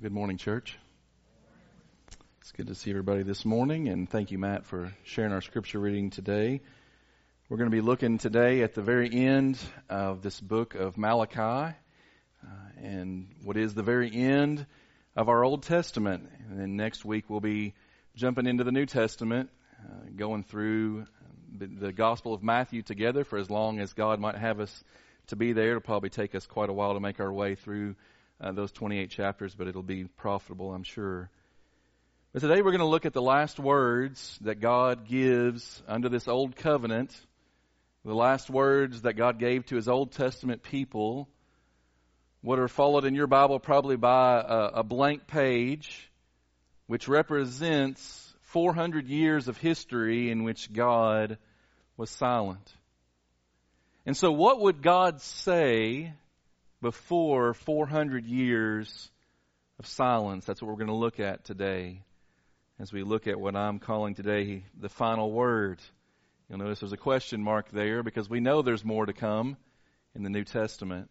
[0.00, 0.78] Good morning, church.
[2.40, 5.78] It's good to see everybody this morning, and thank you, Matt, for sharing our scripture
[5.78, 6.62] reading today.
[7.50, 9.58] We're going to be looking today at the very end
[9.90, 11.74] of this book of Malachi, uh,
[12.82, 14.64] and what is the very end
[15.14, 16.30] of our Old Testament.
[16.48, 17.74] And then next week we'll be
[18.16, 21.04] jumping into the New Testament, uh, going through
[21.54, 24.84] the Gospel of Matthew together for as long as God might have us
[25.26, 25.68] to be there.
[25.68, 27.94] It'll probably take us quite a while to make our way through
[28.40, 31.30] uh, those 28 chapters, but it'll be profitable, I'm sure.
[32.32, 36.28] But today we're going to look at the last words that God gives under this
[36.28, 37.14] old covenant,
[38.04, 41.28] the last words that God gave to his Old Testament people,
[42.40, 46.10] what are followed in your Bible probably by a, a blank page,
[46.86, 51.38] which represents 400 years of history in which God
[51.96, 52.72] was silent.
[54.04, 56.12] And so, what would God say
[56.82, 59.10] before 400 years
[59.78, 60.44] of silence.
[60.44, 62.02] That's what we're going to look at today
[62.78, 65.80] as we look at what I'm calling today the final word.
[66.50, 69.56] You'll notice there's a question mark there because we know there's more to come
[70.14, 71.08] in the New Testament.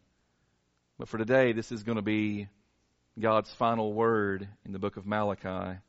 [1.00, 2.50] But for today, this is going to be
[3.18, 5.80] God's final word in the book of Malachi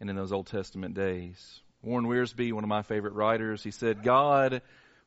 [0.00, 1.60] and in those Old Testament days.
[1.82, 4.62] Warren Wiersbe, one of my favorite writers, he said, God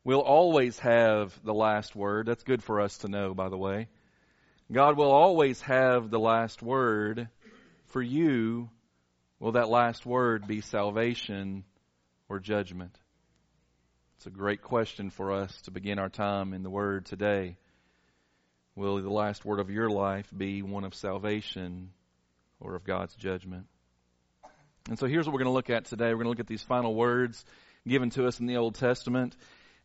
[0.08, 2.28] will always have the last word.
[2.28, 3.90] That's good for us to know, by the way.
[4.72, 7.28] God will always have the last word.
[7.88, 8.70] For you,
[9.42, 11.66] will that last word be salvation
[12.30, 12.98] or judgment?
[14.16, 17.58] It's a great question for us to begin our time in the Word today.
[18.78, 21.92] Will the last word of your life be one of salvation
[22.62, 23.66] or of God's judgment?
[24.88, 26.06] And so here's what we're going to look at today.
[26.06, 27.44] We're going to look at these final words
[27.86, 29.36] given to us in the Old Testament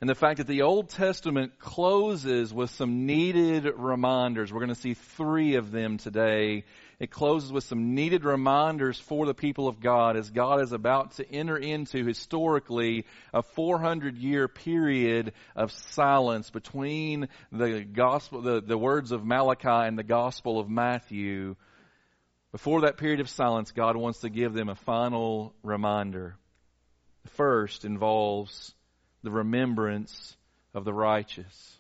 [0.03, 4.53] and the fact that the Old Testament closes with some needed reminders.
[4.53, 6.65] We're going to see three of them today.
[6.99, 11.13] It closes with some needed reminders for the people of God as God is about
[11.19, 18.77] to enter into historically a 400 year period of silence between the gospel, the, the
[18.77, 21.55] words of Malachi and the gospel of Matthew.
[22.51, 26.35] Before that period of silence, God wants to give them a final reminder.
[27.23, 28.75] The first involves
[29.23, 30.37] the remembrance
[30.75, 31.79] of the righteous.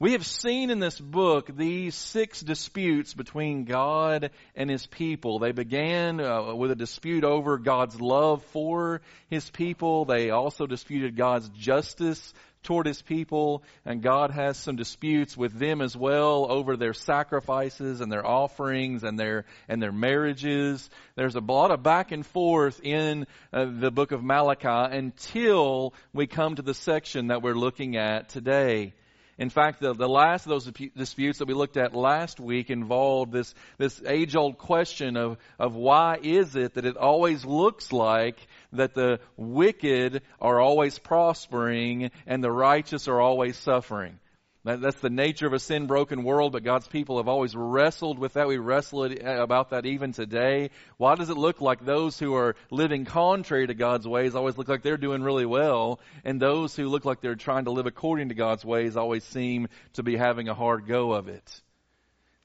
[0.00, 5.38] We have seen in this book these six disputes between God and His people.
[5.38, 10.04] They began uh, with a dispute over God's love for His people.
[10.04, 15.80] They also disputed God's justice toward his people, and God has some disputes with them
[15.80, 20.90] as well over their sacrifices and their offerings and their and their marriages.
[21.14, 26.26] There's a lot of back and forth in uh, the book of Malachi until we
[26.26, 28.94] come to the section that we're looking at today.
[29.36, 33.32] In fact, the, the last of those disputes that we looked at last week involved
[33.32, 38.36] this, this age old question of, of why is it that it always looks like
[38.72, 44.20] that the wicked are always prospering and the righteous are always suffering?
[44.64, 48.18] That, that's the nature of a sin broken world, but God's people have always wrestled
[48.18, 48.48] with that.
[48.48, 50.70] We wrestle eh, about that even today.
[50.96, 54.68] Why does it look like those who are living contrary to God's ways always look
[54.68, 58.30] like they're doing really well, and those who look like they're trying to live according
[58.30, 61.60] to God's ways always seem to be having a hard go of it?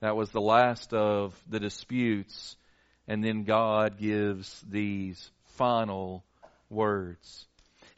[0.01, 2.57] That was the last of the disputes,
[3.07, 6.25] and then God gives these final
[6.69, 7.48] words.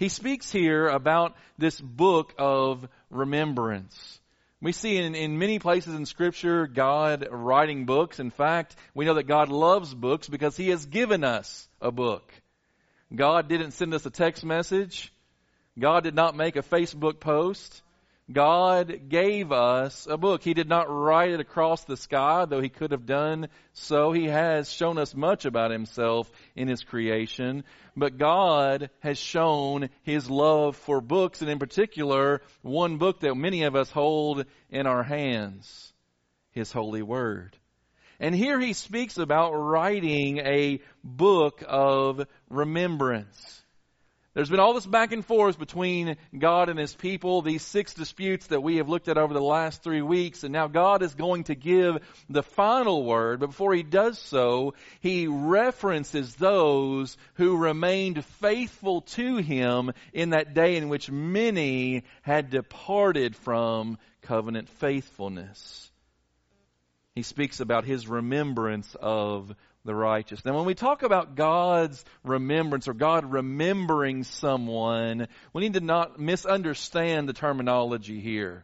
[0.02, 4.20] He speaks here about this book of remembrance.
[4.60, 8.20] We see in, in many places in Scripture God writing books.
[8.20, 12.34] In fact, we know that God loves books because He has given us a book.
[13.14, 15.14] God didn't send us a text message.
[15.78, 17.84] God did not make a Facebook post.
[18.32, 20.44] God gave us a book.
[20.44, 24.12] He did not write it across the sky, though He could have done so.
[24.12, 27.64] He has shown us much about Himself in His creation.
[27.96, 33.64] But God has shown His love for books, and in particular, one book that many
[33.64, 35.94] of us hold in our hands
[36.52, 37.58] His holy word.
[38.20, 43.62] And here He speaks about writing a book of remembrance.
[44.34, 48.48] There's been all this back and forth between God and His people, these six disputes
[48.48, 51.46] that we have looked at over the last three weeks, and now God is going
[51.46, 51.98] to give
[52.30, 59.38] the final word, but before He does so, He references those who remained faithful to
[59.38, 65.92] Him in that day in which many had departed from covenant faithfulness.
[67.16, 69.54] He speaks about His remembrance of
[69.86, 70.44] the righteous.
[70.46, 76.20] Now, when we talk about God's remembrance or God remembering someone, we need to not
[76.20, 78.64] misunderstand the terminology here.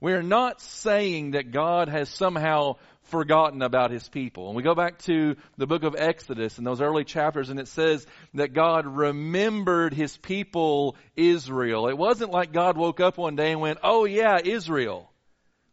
[0.00, 4.48] We are not saying that God has somehow forgotten about his people.
[4.48, 7.68] And we go back to the book of Exodus and those early chapters and it
[7.68, 11.88] says that God remembered his people Israel.
[11.88, 15.10] It wasn't like God woke up one day and went, oh yeah, Israel.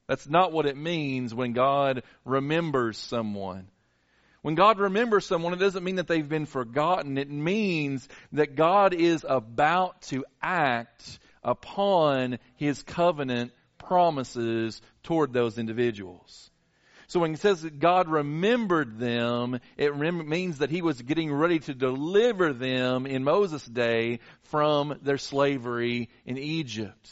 [0.07, 3.67] That's not what it means when God remembers someone.
[4.41, 7.17] When God remembers someone, it doesn't mean that they've been forgotten.
[7.17, 16.49] It means that God is about to act upon His covenant promises toward those individuals.
[17.07, 21.33] So when he says that God remembered them, it rem- means that he was getting
[21.33, 27.09] ready to deliver them in Moses' day from their slavery in Egypt.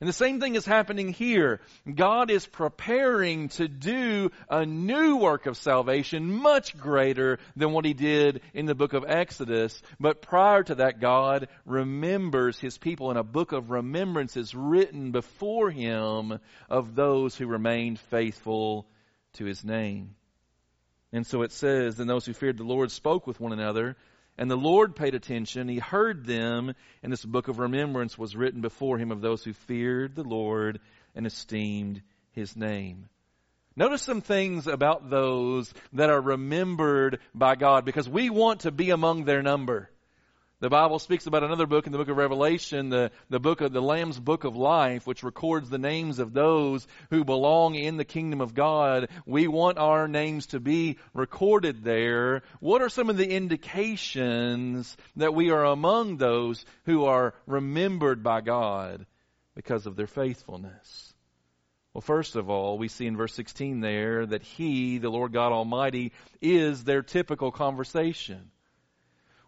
[0.00, 1.60] And the same thing is happening here.
[1.92, 7.94] God is preparing to do a new work of salvation much greater than what he
[7.94, 9.80] did in the book of Exodus.
[9.98, 15.12] But prior to that, God remembers his people and a book of remembrance is written
[15.12, 16.38] before him
[16.68, 18.86] of those who remained faithful
[19.34, 20.14] to his name.
[21.12, 23.96] And so it says, and those who feared the Lord spoke with one another
[24.38, 25.68] and the Lord paid attention.
[25.68, 29.52] He heard them, and this book of remembrance was written before him of those who
[29.52, 30.80] feared the Lord
[31.14, 32.02] and esteemed
[32.32, 33.08] his name.
[33.74, 38.90] Notice some things about those that are remembered by God because we want to be
[38.90, 39.90] among their number.
[40.58, 43.74] The Bible speaks about another book in the book of Revelation, the, the book of
[43.74, 48.06] the Lamb's book of life, which records the names of those who belong in the
[48.06, 49.10] kingdom of God.
[49.26, 52.40] We want our names to be recorded there.
[52.60, 58.40] What are some of the indications that we are among those who are remembered by
[58.40, 59.04] God
[59.54, 61.12] because of their faithfulness?
[61.92, 65.52] Well, first of all, we see in verse 16 there that He, the Lord God
[65.52, 68.50] Almighty, is their typical conversation.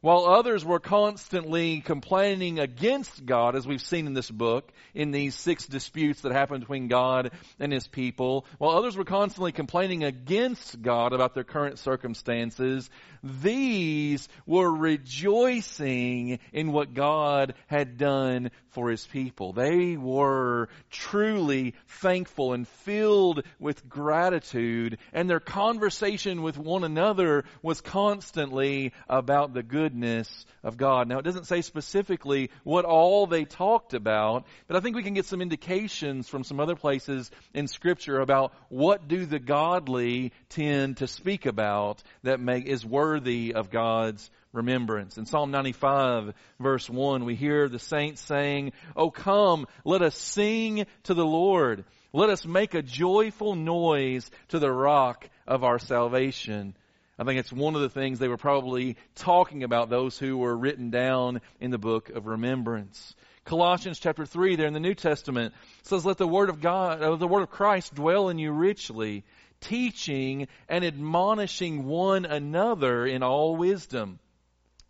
[0.00, 5.34] While others were constantly complaining against God, as we've seen in this book, in these
[5.34, 10.80] six disputes that happened between God and His people, while others were constantly complaining against
[10.80, 12.88] God about their current circumstances,
[13.24, 19.52] these were rejoicing in what God had done for His people.
[19.52, 27.80] They were truly thankful and filled with gratitude, and their conversation with one another was
[27.80, 31.08] constantly about the goodness of God.
[31.08, 35.14] Now, it doesn't say specifically what all they talked about, but I think we can
[35.14, 40.98] get some indications from some other places in Scripture about what do the godly tend
[40.98, 45.16] to speak about that is worthy of God's remembrance.
[45.16, 50.84] In Psalm 95 verse 1, we hear the saints saying, Oh come, let us sing
[51.04, 51.86] to the Lord.
[52.12, 56.74] Let us make a joyful noise to the rock of our salvation.
[57.18, 60.56] I think it's one of the things they were probably talking about those who were
[60.56, 63.16] written down in the book of remembrance.
[63.44, 67.16] Colossians chapter 3 there in the New Testament says, let the word of God, uh,
[67.16, 69.24] the word of Christ dwell in you richly,
[69.60, 74.20] teaching and admonishing one another in all wisdom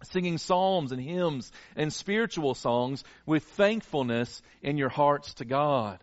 [0.04, 5.98] singing psalms and hymns and spiritual songs with thankfulness in your hearts to God.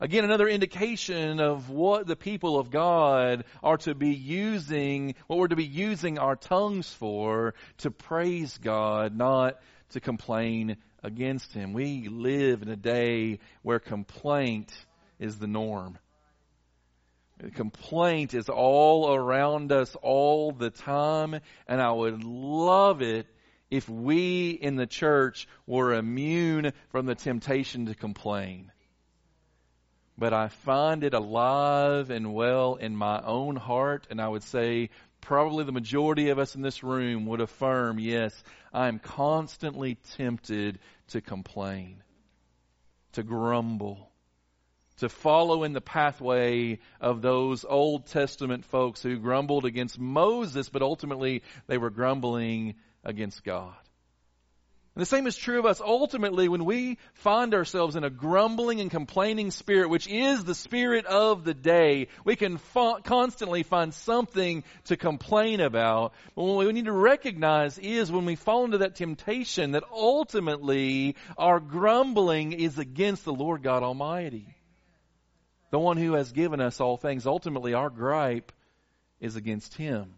[0.00, 5.48] Again, another indication of what the people of God are to be using, what we're
[5.48, 9.60] to be using our tongues for, to praise God, not
[9.90, 11.72] to complain against Him.
[11.72, 14.74] We live in a day where complaint
[15.20, 15.96] is the norm.
[17.54, 21.38] Complaint is all around us all the time,
[21.68, 23.26] and I would love it
[23.70, 28.72] if we in the church were immune from the temptation to complain.
[30.16, 34.90] But I find it alive and well in my own heart, and I would say
[35.20, 40.78] probably the majority of us in this room would affirm, yes, I am constantly tempted
[41.08, 42.02] to complain,
[43.12, 44.10] to grumble,
[44.98, 50.82] to follow in the pathway of those Old Testament folks who grumbled against Moses, but
[50.82, 53.74] ultimately they were grumbling against God.
[54.94, 58.80] And the same is true of us ultimately when we find ourselves in a grumbling
[58.80, 62.06] and complaining spirit, which is the spirit of the day.
[62.24, 66.12] We can fa- constantly find something to complain about.
[66.36, 71.16] But what we need to recognize is when we fall into that temptation that ultimately
[71.36, 74.46] our grumbling is against the Lord God Almighty.
[75.70, 77.26] The one who has given us all things.
[77.26, 78.52] Ultimately our gripe
[79.18, 80.14] is against Him.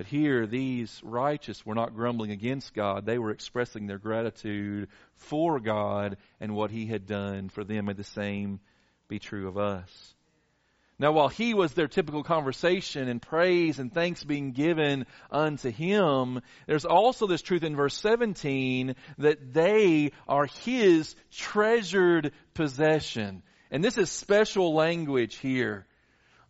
[0.00, 3.04] But here, these righteous were not grumbling against God.
[3.04, 7.84] They were expressing their gratitude for God and what He had done for them.
[7.84, 8.60] May the same
[9.08, 10.14] be true of us.
[10.98, 16.40] Now, while he was their typical conversation and praise and thanks being given unto him,
[16.66, 23.42] there's also this truth in verse 17 that they are his treasured possession.
[23.70, 25.84] And this is special language here.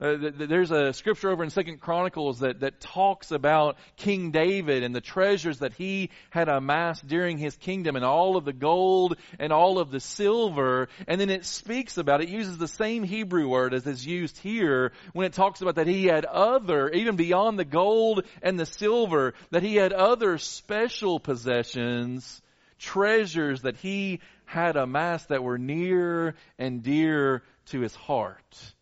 [0.01, 4.95] Uh, there's a scripture over in Second Chronicles that, that talks about King David and
[4.95, 9.53] the treasures that he had amassed during his kingdom and all of the gold and
[9.53, 10.89] all of the silver.
[11.07, 14.93] And then it speaks about, it uses the same Hebrew word as is used here
[15.13, 19.35] when it talks about that he had other, even beyond the gold and the silver,
[19.51, 22.41] that he had other special possessions,
[22.79, 28.73] treasures that he had amassed that were near and dear to his heart.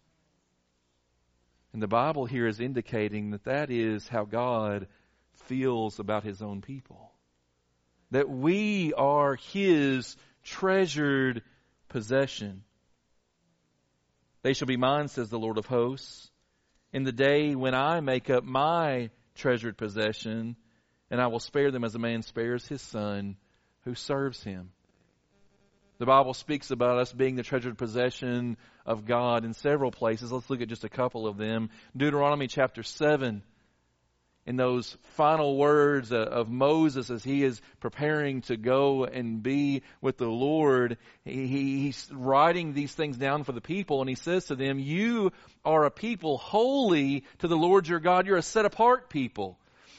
[1.73, 4.89] And the Bible here is indicating that that is how God
[5.47, 7.13] feels about his own people.
[8.11, 11.43] That we are his treasured
[11.89, 12.65] possession.
[14.43, 16.31] They shall be mine, says the Lord of hosts,
[16.93, 20.57] in the day when I make up my treasured possession,
[21.11, 23.37] and I will spare them as a man spares his son
[23.83, 24.71] who serves him.
[25.99, 30.31] The Bible speaks about us being the treasured possession of God in several places.
[30.31, 31.71] Let's look at just a couple of them.
[31.97, 33.43] Deuteronomy chapter 7.
[34.47, 40.19] In those final words of Moses as he is preparing to go and be with
[40.19, 44.79] the Lord, he's writing these things down for the people and he says to them,
[44.79, 45.33] You
[45.65, 48.25] are a people holy to the Lord your God.
[48.25, 49.59] You're a set apart people.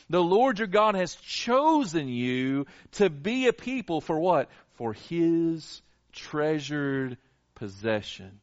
[0.10, 4.50] The Lord your God has chosen you to be a people for what?
[4.75, 7.18] For His treasured
[7.56, 8.39] possession.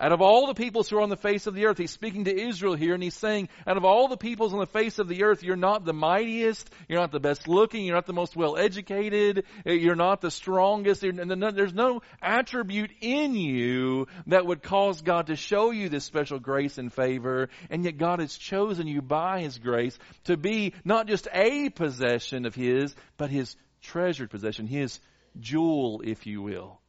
[0.00, 2.24] Out of all the peoples who are on the face of the earth, he's speaking
[2.24, 5.06] to Israel here and he's saying, out of all the peoples on the face of
[5.06, 8.34] the earth, you're not the mightiest, you're not the best looking, you're not the most
[8.34, 15.00] well educated, eh, you're not the strongest, there's no attribute in you that would cause
[15.00, 19.00] God to show you this special grace and favor, and yet God has chosen you
[19.00, 24.66] by his grace to be not just a possession of his, but his treasured possession,
[24.66, 24.98] his
[25.38, 26.80] jewel, if you will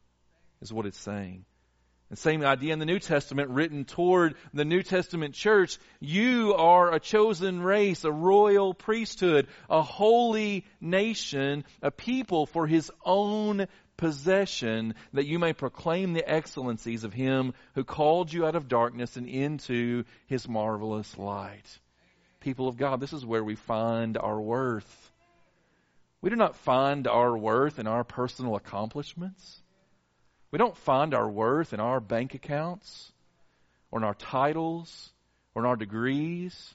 [0.60, 1.44] is what it's saying.
[2.08, 5.78] The same idea in the New Testament written toward the New Testament church.
[5.98, 12.92] You are a chosen race, a royal priesthood, a holy nation, a people for his
[13.04, 18.68] own possession that you may proclaim the excellencies of him who called you out of
[18.68, 21.80] darkness and into his marvelous light.
[22.38, 25.10] People of God, this is where we find our worth.
[26.20, 29.60] We do not find our worth in our personal accomplishments.
[30.56, 33.12] We don't find our worth in our bank accounts
[33.90, 35.12] or in our titles
[35.54, 36.74] or in our degrees.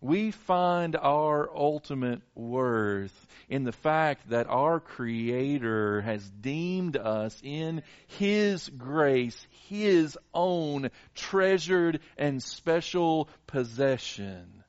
[0.00, 3.14] We find our ultimate worth
[3.48, 12.00] in the fact that our Creator has deemed us in His grace, His own treasured
[12.18, 14.64] and special possession.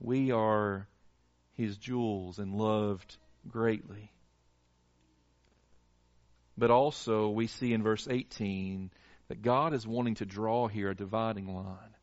[0.00, 0.88] We are
[1.54, 4.10] His jewels and loved greatly.
[6.58, 8.90] But also, we see in verse 18
[9.28, 11.96] that God is wanting to draw here a dividing line.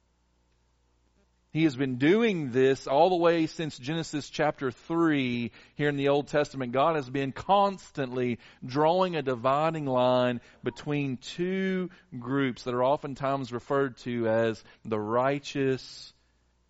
[1.54, 6.10] He has been doing this all the way since Genesis chapter 3 here in the
[6.10, 6.72] Old Testament.
[6.72, 13.98] God has been constantly drawing a dividing line between two groups that are oftentimes referred
[13.98, 16.12] to as the righteous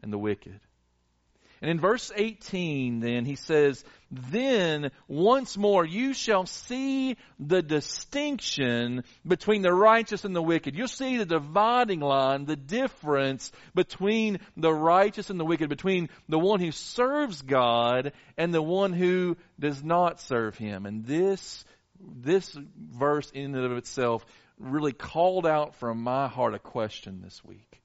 [0.01, 0.59] and the wicked.
[1.61, 9.03] And in verse 18, then, he says, Then once more you shall see the distinction
[9.25, 10.75] between the righteous and the wicked.
[10.75, 16.37] You'll see the dividing line, the difference between the righteous and the wicked, between the
[16.37, 20.85] one who serves God and the one who does not serve Him.
[20.85, 21.65] And this,
[21.99, 24.23] this verse in and of itself
[24.59, 27.81] really called out from my heart a question this week.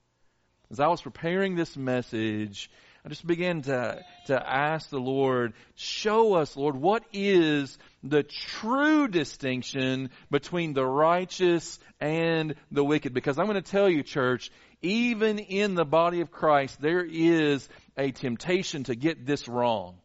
[0.69, 2.69] As I was preparing this message,
[3.05, 9.07] I just began to, to ask the Lord, show us, Lord, what is the true
[9.07, 13.13] distinction between the righteous and the wicked?
[13.13, 14.51] Because I'm going to tell you, church,
[14.81, 19.95] even in the body of Christ, there is a temptation to get this wrong.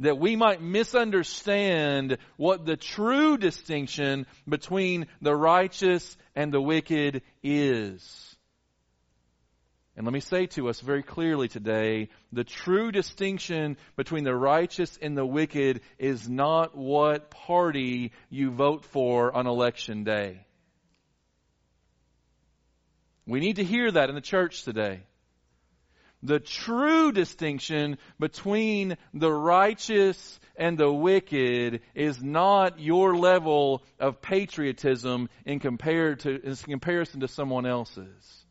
[0.00, 8.36] That we might misunderstand what the true distinction between the righteous and the wicked is.
[9.98, 14.96] And let me say to us very clearly today, the true distinction between the righteous
[15.02, 20.46] and the wicked is not what party you vote for on election day.
[23.26, 25.00] We need to hear that in the church today.
[26.22, 35.28] The true distinction between the righteous and the wicked is not your level of patriotism
[35.44, 38.44] in, compared to, in comparison to someone else's.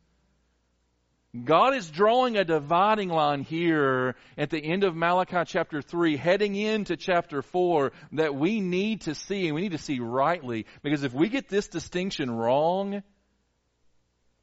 [1.44, 6.56] God is drawing a dividing line here at the end of Malachi chapter 3, heading
[6.56, 10.66] into chapter 4, that we need to see, and we need to see rightly.
[10.82, 13.04] Because if we get this distinction wrong,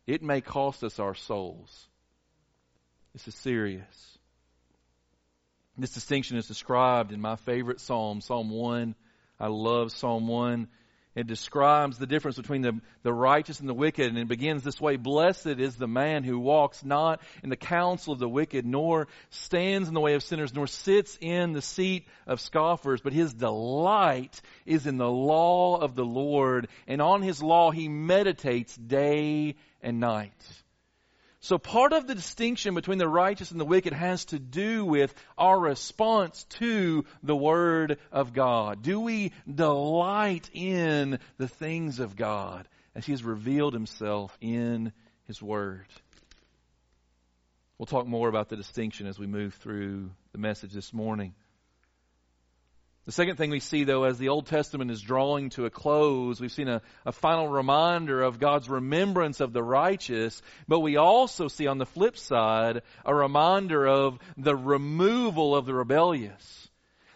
[0.06, 1.88] it may cost us our souls.
[3.14, 4.18] This is serious.
[5.78, 8.94] This distinction is described in my favorite psalm, Psalm 1.
[9.40, 10.68] I love Psalm 1.
[11.14, 14.80] It describes the difference between the, the righteous and the wicked, and it begins this
[14.80, 19.06] way Blessed is the man who walks not in the counsel of the wicked, nor
[19.30, 23.32] stands in the way of sinners, nor sits in the seat of scoffers, but his
[23.32, 29.54] delight is in the law of the Lord, and on his law he meditates day
[29.82, 30.63] and night.
[31.44, 35.14] So part of the distinction between the righteous and the wicked has to do with
[35.36, 38.80] our response to the Word of God.
[38.80, 44.94] Do we delight in the things of God as He has revealed Himself in
[45.26, 45.84] His Word?
[47.76, 51.34] We'll talk more about the distinction as we move through the message this morning.
[53.06, 56.40] The second thing we see, though, as the Old Testament is drawing to a close,
[56.40, 61.48] we've seen a, a, final reminder of God's remembrance of the righteous, but we also
[61.48, 66.70] see on the flip side a reminder of the removal of the rebellious.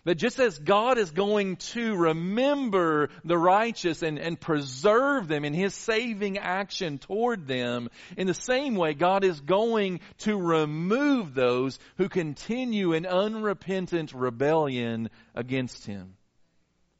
[0.08, 5.52] That just as God is going to remember the righteous and, and preserve them in
[5.52, 11.78] His saving action toward them, in the same way, God is going to remove those
[11.98, 16.14] who continue in unrepentant rebellion against Him.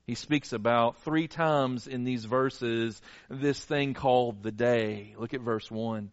[0.06, 3.00] He speaks about three times in these verses
[3.30, 5.14] this thing called the day.
[5.16, 6.10] Look at verse 1.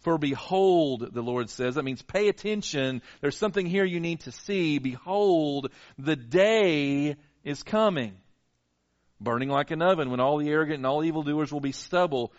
[0.00, 3.02] For behold, the Lord says, that means pay attention.
[3.20, 4.78] There's something here you need to see.
[4.78, 8.14] Behold, the day is coming,
[9.20, 12.32] burning like an oven when all the arrogant and all evildoers will be stubble.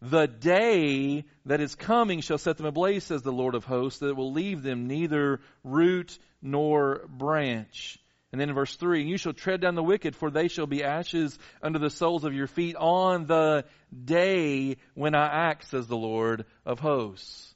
[0.00, 4.08] The day that is coming shall set them ablaze, says the Lord of hosts, that
[4.08, 7.98] it will leave them neither root nor branch.
[8.32, 10.82] And then in verse 3, you shall tread down the wicked, for they shall be
[10.82, 13.66] ashes under the soles of your feet on the
[14.04, 17.54] day when I act, says the Lord of hosts.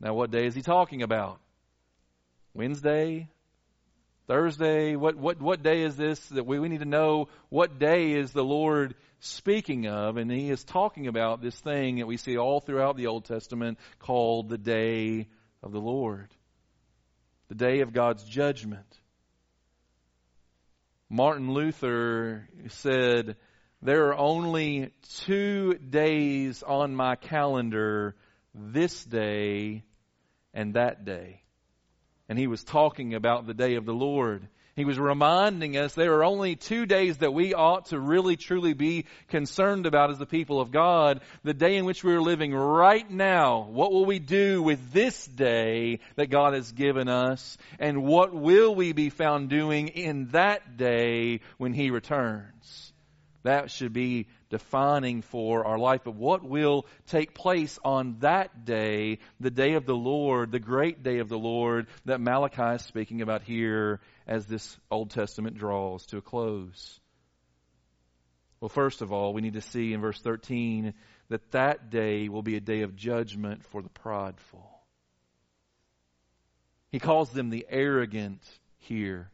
[0.00, 1.38] Now, what day is he talking about?
[2.52, 3.28] Wednesday?
[4.26, 4.96] Thursday?
[4.96, 8.32] What, what, what day is this that we, we need to know what day is
[8.32, 10.16] the Lord speaking of?
[10.16, 13.78] And he is talking about this thing that we see all throughout the Old Testament
[14.00, 15.28] called the day
[15.62, 16.28] of the Lord.
[17.48, 18.86] The day of God's judgment.
[21.08, 23.36] Martin Luther said,
[23.80, 24.92] There are only
[25.24, 28.16] two days on my calendar
[28.54, 29.84] this day
[30.52, 31.42] and that day.
[32.28, 34.48] And he was talking about the day of the Lord.
[34.76, 38.74] He was reminding us there are only two days that we ought to really truly
[38.74, 41.22] be concerned about as the people of God.
[41.44, 43.68] The day in which we are living right now.
[43.70, 47.56] What will we do with this day that God has given us?
[47.78, 52.92] And what will we be found doing in that day when He returns?
[53.46, 59.18] That should be defining for our life But what will take place on that day,
[59.38, 63.22] the day of the Lord, the great day of the Lord that Malachi is speaking
[63.22, 66.98] about here as this Old Testament draws to a close?
[68.60, 70.92] Well, first of all, we need to see in verse 13
[71.28, 74.68] that that day will be a day of judgment for the prideful.
[76.90, 78.42] He calls them the arrogant
[78.78, 79.30] here.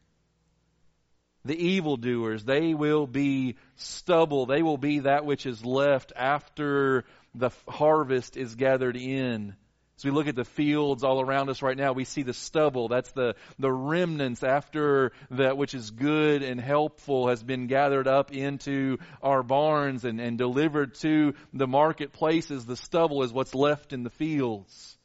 [1.45, 4.47] The evildoers, they will be stubble.
[4.47, 9.57] They will be that which is left after the harvest is gathered in.
[9.97, 12.89] As we look at the fields all around us right now, we see the stubble.
[12.89, 18.33] That's the, the remnants after that which is good and helpful has been gathered up
[18.33, 22.65] into our barns and, and delivered to the marketplaces.
[22.65, 24.99] The stubble is what's left in the fields.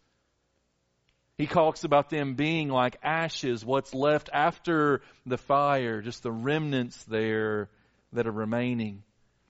[1.38, 7.04] He talks about them being like ashes, what's left after the fire, just the remnants
[7.04, 7.70] there
[8.14, 9.04] that are remaining.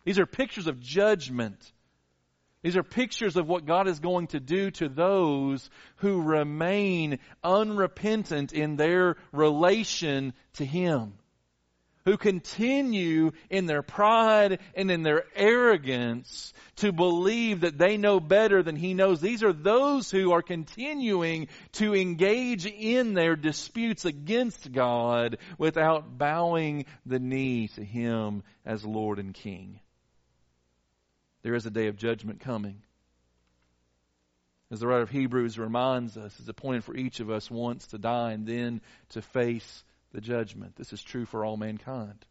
[0.03, 1.71] These are pictures of judgment
[2.63, 8.51] these are pictures of what God is going to do to those who remain unrepentant
[8.51, 11.13] in their relation to Him.
[12.07, 18.63] Who continue in their pride and in their arrogance to believe that they know better
[18.63, 19.21] than He knows.
[19.21, 26.85] These are those who are continuing to engage in their disputes against God without bowing
[27.05, 29.79] the knee to Him as Lord and King
[31.47, 32.81] there is a day of judgment coming.
[34.69, 37.97] As the writer of Hebrews reminds us, it's appointed for each of us once to
[37.97, 40.75] die and then to face the judgment.
[40.75, 42.25] This is true for all mankind.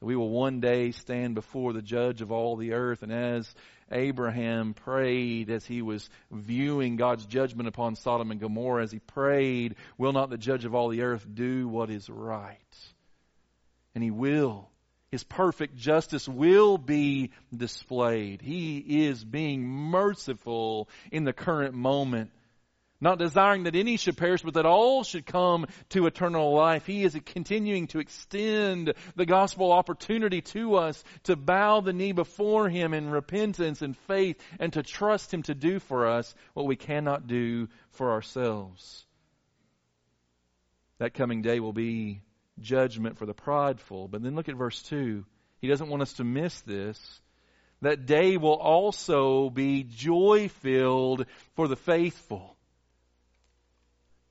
[0.00, 3.54] We will one day stand before the judge of all the earth, and as
[3.90, 9.76] Abraham prayed as he was viewing God's judgment upon Sodom and Gomorrah, as he prayed,
[9.96, 12.58] Will not the judge of all the earth do what is right?
[13.94, 14.68] And he will.
[15.10, 18.42] his perfect justice will be displayed.
[18.42, 22.32] He is being merciful in the current moment.
[23.00, 26.86] Not desiring that any should perish, but that all should come to eternal life.
[26.86, 32.68] He is continuing to extend the gospel opportunity to us to bow the knee before
[32.68, 36.76] Him in repentance and faith and to trust Him to do for us what we
[36.76, 39.04] cannot do for ourselves.
[40.98, 42.22] That coming day will be
[42.60, 44.08] judgment for the prideful.
[44.08, 45.24] But then look at verse 2.
[45.60, 47.20] He doesn't want us to miss this.
[47.82, 52.53] That day will also be joy filled for the faithful.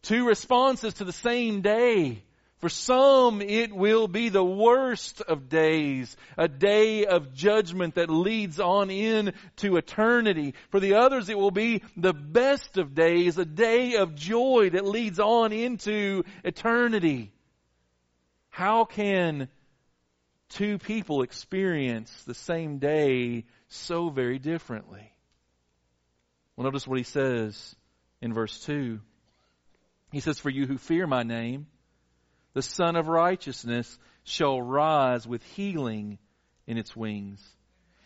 [0.03, 2.23] Two responses to the same day.
[2.59, 8.57] For some, it will be the worst of days, a day of judgment that leads
[8.57, 10.53] on in to eternity.
[10.69, 14.85] For the others, it will be the best of days, a day of joy that
[14.85, 17.33] leads on into eternity.
[18.49, 19.49] How can
[20.49, 25.11] two people experience the same day so very differently?
[26.55, 27.75] Well, notice what he says
[28.21, 29.01] in verse 2.
[30.13, 31.65] He says, For you who fear my name,
[32.53, 36.19] the Sun of Righteousness shall rise with healing
[36.67, 37.43] in its wings.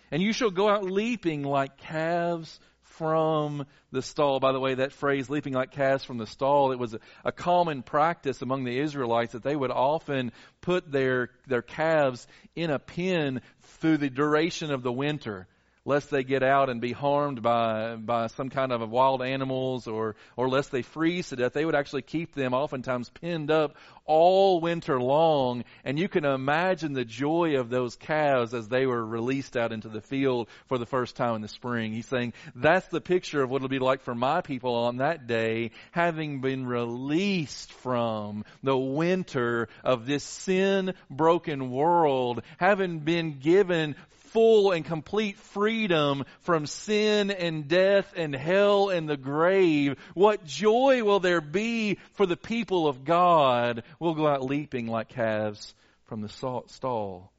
[0.10, 4.40] And you shall go out leaping like calves from the stall.
[4.40, 7.34] By the way, that phrase, leaping like calves from the stall, it was a, a,
[7.34, 12.80] common practice among the Israelites that they would often put their, their calves in a
[12.80, 13.42] pen
[13.82, 15.46] through the duration of the winter
[15.88, 20.16] lest they get out and be harmed by by some kind of wild animals or
[20.36, 21.54] or lest they freeze to death.
[21.54, 26.94] They would actually keep them oftentimes pinned up all winter long, and you can imagine
[26.94, 30.86] the joy of those calves as they were released out into the field for the
[30.86, 31.94] first time in the spring.
[31.94, 35.26] He's saying that's the picture of what it'll be like for my people on that
[35.28, 43.96] day, having been released from the winter of this sin broken world, having been given
[44.28, 51.04] full and complete freedom from sin and death and hell and the grave, what joy
[51.04, 53.84] will there be for the people of God?
[54.00, 55.74] We'll go out leaping like calves
[56.06, 57.32] from the stall.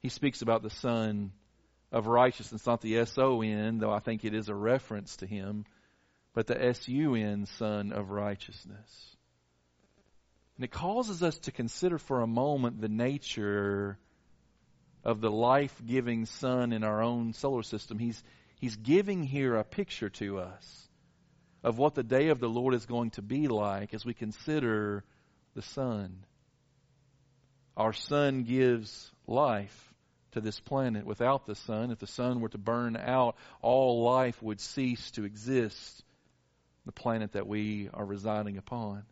[0.00, 1.32] He speaks about the Sun
[1.92, 5.64] of righteousness, not the S-O-N, though I think it is a reference to him,
[6.34, 9.16] but the S-U-N, Sun of righteousness.
[10.56, 13.98] And it causes us to consider for a moment the nature
[15.04, 17.98] of the life giving sun in our own solar system.
[17.98, 18.22] He's,
[18.60, 20.88] he's giving here a picture to us
[21.62, 25.04] of what the day of the Lord is going to be like as we consider
[25.54, 26.24] the sun.
[27.76, 29.92] Our sun gives life
[30.32, 31.06] to this planet.
[31.06, 35.24] Without the sun, if the sun were to burn out, all life would cease to
[35.24, 36.02] exist,
[36.84, 39.04] the planet that we are residing upon.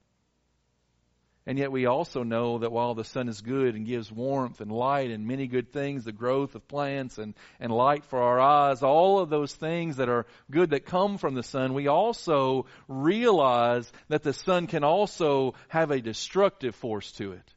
[1.46, 4.70] And yet we also know that while the sun is good and gives warmth and
[4.70, 8.82] light and many good things, the growth of plants and, and light for our eyes,
[8.82, 13.90] all of those things that are good that come from the sun, we also realize
[14.08, 17.54] that the sun can also have a destructive force to it.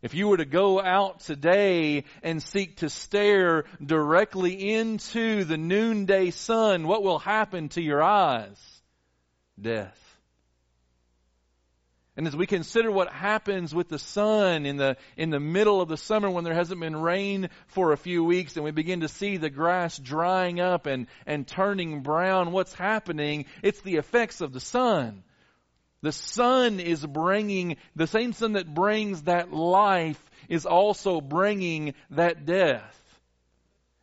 [0.00, 6.30] If you were to go out today and seek to stare directly into the noonday
[6.30, 8.56] sun, what will happen to your eyes?
[9.60, 10.05] Death.
[12.16, 15.88] And as we consider what happens with the sun in the, in the middle of
[15.88, 19.08] the summer when there hasn't been rain for a few weeks and we begin to
[19.08, 23.44] see the grass drying up and, and turning brown, what's happening?
[23.62, 25.24] It's the effects of the sun.
[26.00, 32.46] The sun is bringing, the same sun that brings that life is also bringing that
[32.46, 33.02] death.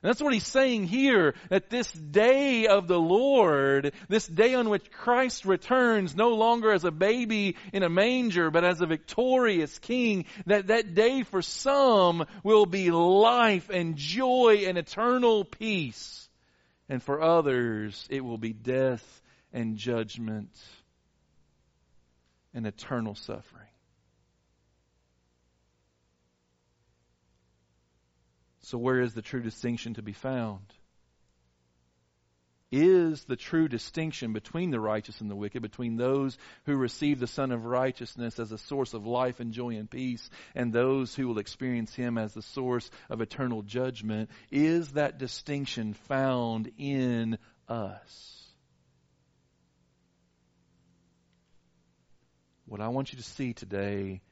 [0.04, 4.70] And that's what he's saying here, that this day of the Lord, this day on
[4.70, 9.80] which Christ returns, no longer as a baby in a manger, but as a victorious
[9.80, 16.28] king, that that day for some will be life and joy and eternal peace.
[16.90, 19.22] And for others, it will be death
[19.54, 20.50] and judgment
[22.54, 23.73] and eternal suffering.
[28.74, 30.66] So, where is the true distinction to be found?
[32.72, 37.28] Is the true distinction between the righteous and the wicked, between those who receive the
[37.28, 41.28] Son of Righteousness as a source of life and joy and peace, and those who
[41.28, 47.38] will experience Him as the source of eternal judgment, is that distinction found in
[47.70, 48.44] us?
[52.66, 54.24] What I want you to see today,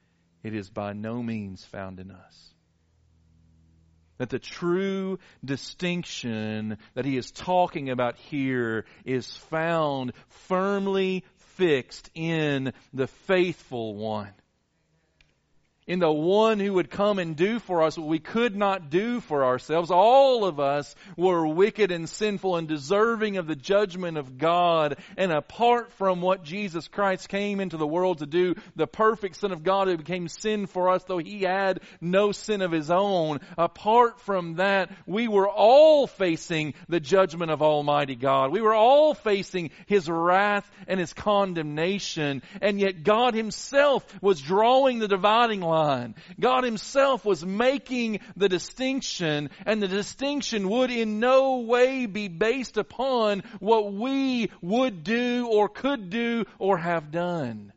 [0.41, 2.50] it is by no means found in us
[4.21, 10.13] that the true distinction that he is talking about here is found
[10.47, 14.29] firmly fixed in the faithful one
[15.91, 19.19] in the one who would come and do for us what we could not do
[19.19, 19.91] for ourselves.
[19.91, 24.95] All of us were wicked and sinful and deserving of the judgment of God.
[25.17, 29.51] And apart from what Jesus Christ came into the world to do, the perfect Son
[29.51, 33.41] of God who became sin for us, though he had no sin of his own,
[33.57, 38.53] apart from that, we were all facing the judgment of Almighty God.
[38.53, 42.43] We were all facing his wrath and his condemnation.
[42.61, 45.80] And yet God himself was drawing the dividing line.
[46.39, 52.77] God himself was making the distinction and the distinction would in no way be based
[52.77, 57.73] upon what we would do or could do or have done.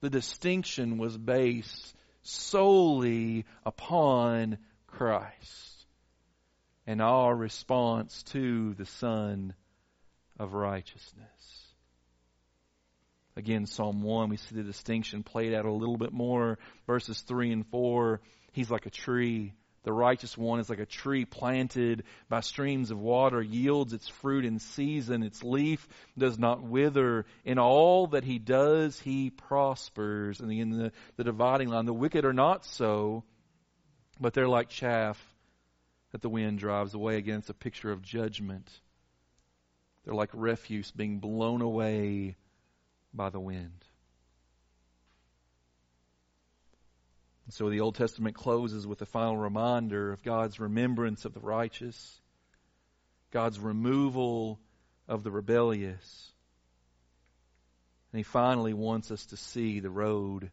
[0.00, 5.86] The distinction was based solely upon Christ
[6.86, 9.54] and our response to the Son
[10.38, 11.67] of righteousness.
[13.38, 16.58] Again, Psalm 1, we see the distinction played out a little bit more.
[16.88, 18.20] Verses 3 and 4,
[18.50, 19.52] he's like a tree.
[19.84, 24.44] The righteous one is like a tree planted by streams of water, yields its fruit
[24.44, 25.86] in season, its leaf
[26.18, 27.26] does not wither.
[27.44, 30.40] In all that he does, he prospers.
[30.40, 33.22] And in the, the dividing line, the wicked are not so,
[34.18, 35.16] but they're like chaff
[36.10, 37.18] that the wind drives away.
[37.18, 38.68] Again, it's a picture of judgment.
[40.04, 42.36] They're like refuse being blown away
[43.12, 43.84] by the wind.
[47.50, 52.20] So the Old Testament closes with a final reminder of God's remembrance of the righteous,
[53.30, 54.60] God's removal
[55.08, 56.32] of the rebellious.
[58.12, 60.50] And He finally wants us to see the road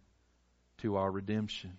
[0.79, 1.77] to our redemption.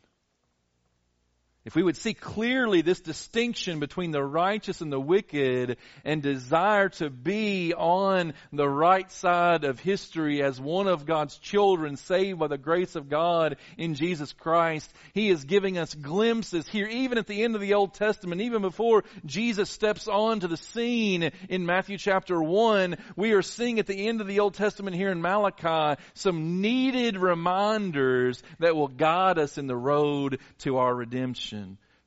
[1.66, 6.90] If we would see clearly this distinction between the righteous and the wicked and desire
[6.90, 12.46] to be on the right side of history as one of God's children saved by
[12.46, 17.26] the grace of God in Jesus Christ, He is giving us glimpses here, even at
[17.26, 21.98] the end of the Old Testament, even before Jesus steps onto the scene in Matthew
[21.98, 26.00] chapter 1, we are seeing at the end of the Old Testament here in Malachi
[26.14, 31.55] some needed reminders that will guide us in the road to our redemption.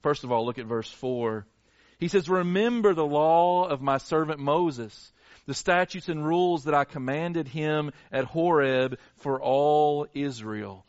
[0.01, 1.45] First of all, look at verse 4.
[1.99, 5.11] He says, Remember the law of my servant Moses,
[5.45, 10.85] the statutes and rules that I commanded him at Horeb for all Israel.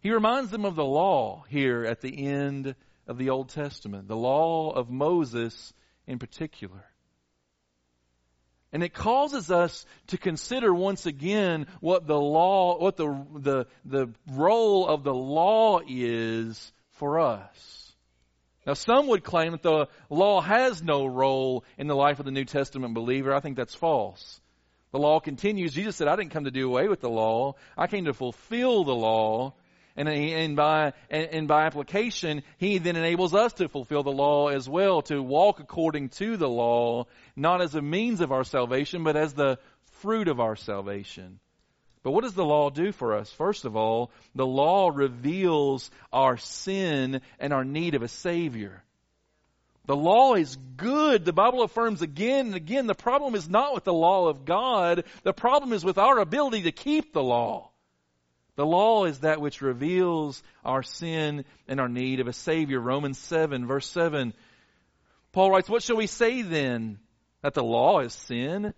[0.00, 2.74] He reminds them of the law here at the end
[3.06, 5.72] of the Old Testament, the law of Moses
[6.06, 6.84] in particular.
[8.70, 14.10] And it causes us to consider once again what the law, what the, the, the
[14.30, 17.92] role of the law is for us.
[18.66, 22.30] Now, some would claim that the law has no role in the life of the
[22.30, 23.34] New Testament believer.
[23.34, 24.40] I think that's false.
[24.92, 25.72] The law continues.
[25.72, 27.54] Jesus said, I didn't come to do away with the law.
[27.76, 29.54] I came to fulfill the law.
[29.96, 34.48] And, and, by, and, and by application, He then enables us to fulfill the law
[34.48, 39.02] as well, to walk according to the law, not as a means of our salvation,
[39.02, 39.58] but as the
[40.00, 41.40] fruit of our salvation.
[42.08, 43.30] But what does the law do for us?
[43.30, 48.82] First of all, the law reveals our sin and our need of a Savior.
[49.84, 51.26] The law is good.
[51.26, 55.04] The Bible affirms again and again the problem is not with the law of God.
[55.22, 57.68] The problem is with our ability to keep the law.
[58.56, 62.80] The law is that which reveals our sin and our need of a Savior.
[62.80, 64.32] Romans 7 verse 7.
[65.32, 67.00] Paul writes, What shall we say then?
[67.42, 68.72] That the law is sin?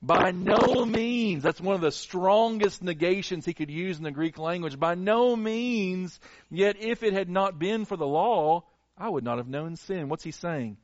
[0.00, 1.42] By no means.
[1.42, 4.78] That's one of the strongest negations he could use in the Greek language.
[4.78, 6.20] By no means.
[6.50, 8.64] Yet if it had not been for the law,
[8.96, 10.08] I would not have known sin.
[10.08, 10.76] What's he saying?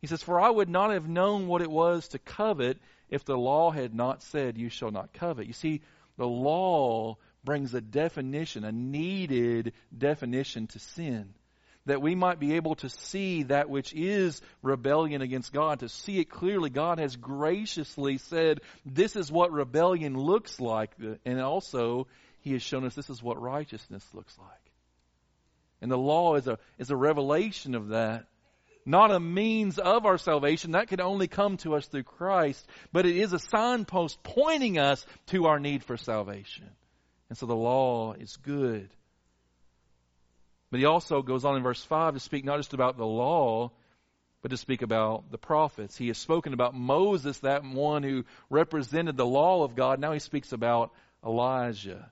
[0.00, 2.78] He says, For I would not have known what it was to covet
[3.10, 5.46] if the law had not said, You shall not covet.
[5.46, 5.82] You see,
[6.16, 11.34] the law brings a definition, a needed definition to sin
[11.86, 16.18] that we might be able to see that which is rebellion against God, to see
[16.18, 16.70] it clearly.
[16.70, 20.90] God has graciously said, this is what rebellion looks like.
[21.24, 22.06] And also,
[22.40, 24.48] He has shown us this is what righteousness looks like.
[25.80, 28.26] And the law is a, is a revelation of that.
[28.84, 30.72] Not a means of our salvation.
[30.72, 32.66] That can only come to us through Christ.
[32.92, 36.68] But it is a signpost pointing us to our need for salvation.
[37.28, 38.90] And so the law is good.
[40.70, 43.72] But he also goes on in verse 5 to speak not just about the law,
[44.42, 45.96] but to speak about the prophets.
[45.96, 50.00] He has spoken about Moses, that one who represented the law of God.
[50.00, 50.92] Now he speaks about
[51.24, 52.10] Elijah.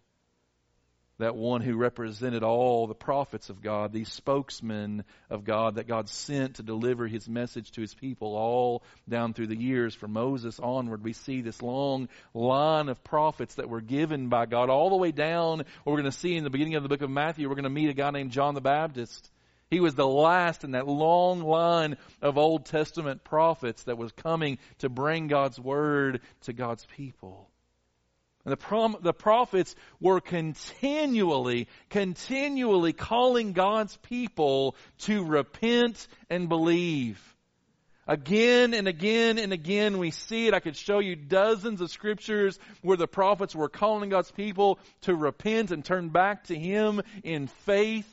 [1.19, 6.09] That one who represented all the prophets of God, these spokesmen of God that God
[6.09, 10.61] sent to deliver his message to his people all down through the years from Moses
[10.61, 11.03] onward.
[11.03, 15.11] We see this long line of prophets that were given by God all the way
[15.11, 15.59] down.
[15.59, 17.65] What we're going to see in the beginning of the book of Matthew, we're going
[17.65, 19.29] to meet a guy named John the Baptist.
[19.71, 24.59] He was the last in that long line of Old Testament prophets that was coming
[24.79, 27.49] to bring God's word to God's people.
[28.49, 37.23] And the, prom- the prophets were continually, continually calling God's people to repent and believe.
[38.07, 40.55] Again and again and again we see it.
[40.55, 45.15] I could show you dozens of scriptures where the prophets were calling God's people to
[45.15, 48.09] repent and turn back to Him in faith.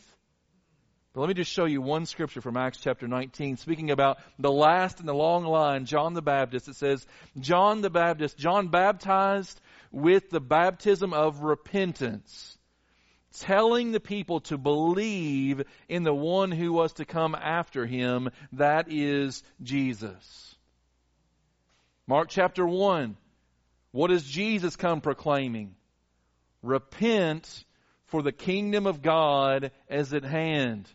[1.13, 4.51] But let me just show you one scripture from Acts chapter 19, speaking about the
[4.51, 6.67] last in the long line, John the Baptist.
[6.67, 7.07] It says,
[7.39, 9.61] John the Baptist, John baptized
[9.95, 12.57] with the baptism of repentance,
[13.39, 18.91] telling the people to believe in the one who was to come after him, that
[18.91, 20.55] is Jesus.
[22.07, 23.15] Mark chapter 1.
[23.91, 25.75] What does Jesus come proclaiming?
[26.61, 27.63] Repent,
[28.07, 30.89] for the kingdom of God is at hand.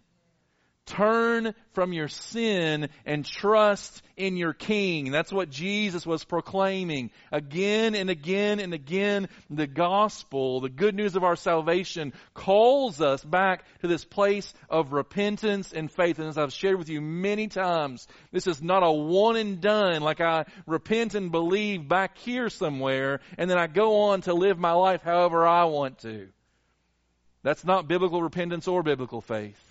[0.90, 5.12] Turn from your sin and trust in your King.
[5.12, 7.12] That's what Jesus was proclaiming.
[7.30, 13.22] Again and again and again, the gospel, the good news of our salvation, calls us
[13.22, 16.18] back to this place of repentance and faith.
[16.18, 20.02] And as I've shared with you many times, this is not a one and done,
[20.02, 24.58] like I repent and believe back here somewhere, and then I go on to live
[24.58, 26.30] my life however I want to.
[27.44, 29.69] That's not biblical repentance or biblical faith.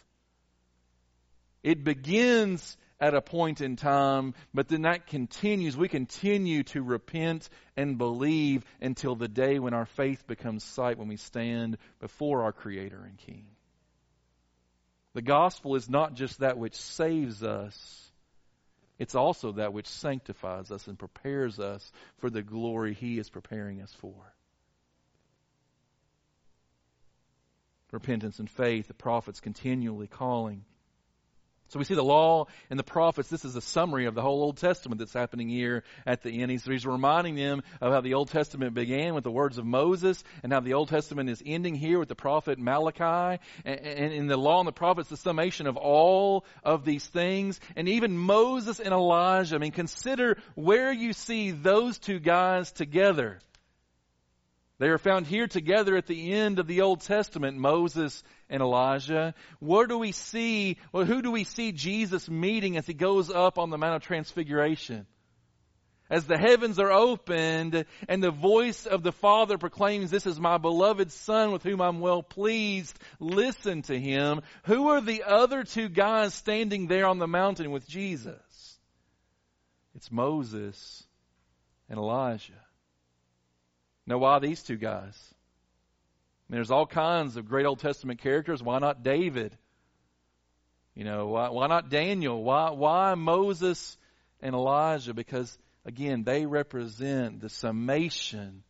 [1.64, 5.78] It begins at a point in time, but then that continues.
[5.78, 11.08] We continue to repent and believe until the day when our faith becomes sight, when
[11.08, 13.46] we stand before our Creator and King.
[15.14, 18.12] The gospel is not just that which saves us,
[18.98, 23.82] it's also that which sanctifies us and prepares us for the glory He is preparing
[23.82, 24.14] us for.
[27.92, 30.66] Repentance and faith, the prophets continually calling
[31.70, 33.30] so we see the law and the prophets.
[33.30, 36.50] This is a summary of the whole Old Testament that's happening here at the end.
[36.50, 40.24] He's, he's, reminding them of how the Old Testament began with the words of Moses
[40.42, 43.40] and how the Old Testament is ending here with the prophet Malachi.
[43.64, 47.60] And, and in the law and the prophets, the summation of all of these things.
[47.76, 49.56] And even Moses and Elijah.
[49.56, 53.40] I mean, consider where you see those two guys together.
[54.80, 59.34] They are found here together at the end of the Old Testament, Moses and Elijah.
[59.60, 63.60] Where do we see, well, who do we see Jesus meeting as he goes up
[63.60, 65.06] on the Mount of Transfiguration?
[66.10, 70.58] As the heavens are opened and the voice of the Father proclaims, This is my
[70.58, 74.42] beloved Son with whom I'm well pleased, listen to him.
[74.64, 78.80] Who are the other two guys standing there on the mountain with Jesus?
[79.94, 81.04] It's Moses
[81.90, 82.54] and Elijah.
[84.10, 85.16] Now, why these two guys?
[86.50, 88.64] I mean, there's all kinds of great Old Testament characters.
[88.64, 89.56] Why not David?
[90.96, 92.44] You know, why, why not Daniel?
[92.44, 94.00] Why, why Moses
[94.42, 95.14] and Elijah?
[95.14, 98.64] Because, again, they represent the summation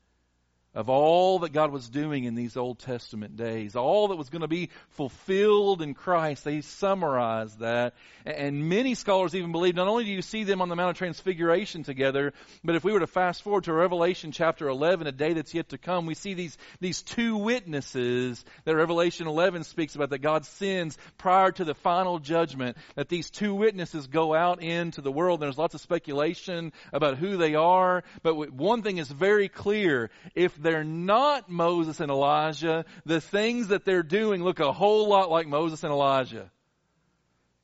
[0.76, 4.44] of all that God was doing in these Old Testament days, all that was going
[4.44, 6.44] to be fulfilled in Christ.
[6.44, 7.96] They summarize that.
[8.24, 10.98] And many scholars even believe not only do you see them on the Mount of
[10.98, 15.34] Transfiguration together, but if we were to fast forward to Revelation chapter 11, a day
[15.34, 20.12] that's yet to come, we see these, these two witnesses that Revelation 11 speaks about
[20.12, 25.02] that God sends prior to the final judgment, that these two witnesses go out into
[25.02, 25.40] the world.
[25.40, 30.12] There's lots of speculation about who they are, but one thing is very clear.
[30.36, 35.32] If they're not Moses and Elijah, the things that they're doing look a whole lot
[35.32, 36.52] like Moses and Elijah.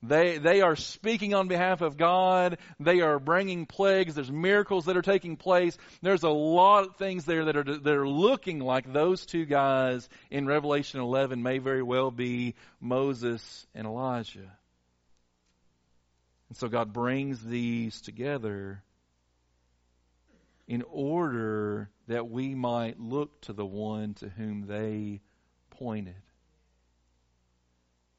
[0.01, 2.57] They, they are speaking on behalf of God.
[2.79, 4.15] They are bringing plagues.
[4.15, 5.77] There's miracles that are taking place.
[6.01, 10.09] There's a lot of things there that are, that are looking like those two guys
[10.31, 14.51] in Revelation 11 may very well be Moses and Elijah.
[16.49, 18.83] And so God brings these together
[20.67, 25.21] in order that we might look to the one to whom they
[25.71, 26.15] pointed.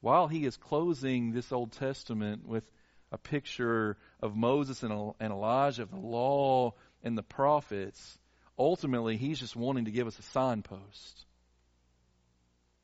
[0.01, 2.65] While he is closing this Old Testament with
[3.13, 8.19] a picture of Moses and Elijah, of the law and the prophets,
[8.59, 11.27] ultimately he's just wanting to give us a signpost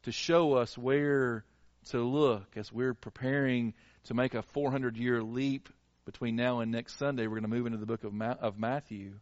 [0.02, 1.44] to show us where
[1.90, 3.74] to look as we're preparing
[4.04, 5.68] to make a 400 year leap
[6.04, 7.26] between now and next Sunday.
[7.26, 9.14] We're going to move into the book of, Ma- of Matthew.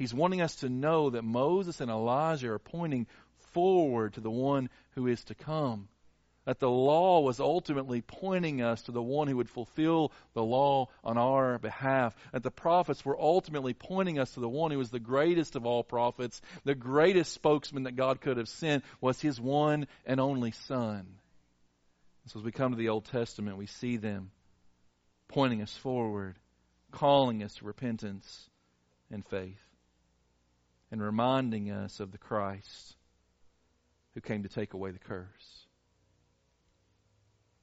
[0.00, 3.06] He's wanting us to know that Moses and Elijah are pointing
[3.52, 5.88] forward to the one who is to come.
[6.46, 10.88] That the law was ultimately pointing us to the one who would fulfill the law
[11.04, 12.16] on our behalf.
[12.32, 15.66] That the prophets were ultimately pointing us to the one who was the greatest of
[15.66, 20.52] all prophets, the greatest spokesman that God could have sent was his one and only
[20.52, 21.06] Son.
[22.28, 24.30] So as we come to the Old Testament, we see them
[25.28, 26.36] pointing us forward,
[26.90, 28.48] calling us to repentance
[29.10, 29.60] and faith,
[30.90, 32.96] and reminding us of the Christ
[34.14, 35.66] who came to take away the curse.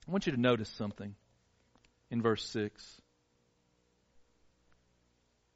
[0.07, 1.15] I want you to notice something
[2.09, 3.01] in verse 6.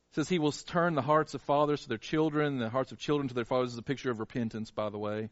[0.10, 2.98] It says, He will turn the hearts of fathers to their children, the hearts of
[3.00, 3.70] children to their fathers.
[3.70, 5.30] This is a picture of repentance, by the way.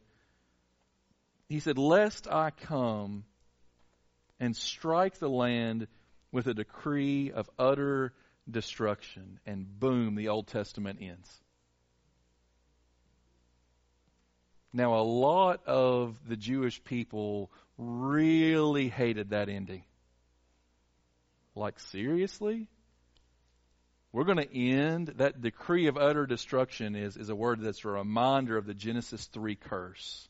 [1.50, 3.26] He said, Lest I come
[4.40, 5.88] and strike the land
[6.32, 8.14] with a decree of utter
[8.50, 9.40] destruction.
[9.46, 11.30] And boom, the Old Testament ends.
[14.72, 19.84] Now, a lot of the Jewish people really hated that ending.
[21.56, 22.68] Like, seriously?
[24.12, 27.90] We're going to end that decree of utter destruction is, is a word that's a
[27.90, 30.29] reminder of the Genesis 3 curse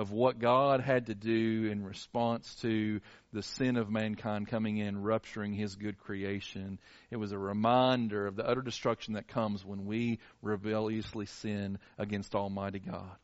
[0.00, 3.02] of what God had to do in response to
[3.34, 6.78] the sin of mankind coming in, rupturing his good creation.
[7.10, 12.34] It was a reminder of the utter destruction that comes when we rebelliously sin against
[12.34, 13.14] Almighty God.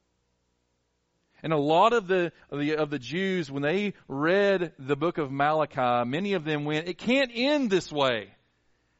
[1.42, 5.16] And a lot of the, of the, of the Jews, when they read the book
[5.16, 8.34] of Malachi, many of them went, it can't end this way.